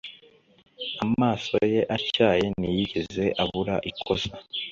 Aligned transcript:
Amaso 1.05 1.55
ye 1.73 1.81
atyaye 1.95 2.45
ntiyigeze 2.57 3.23
abura 3.43 3.75
ikosa. 3.89 4.33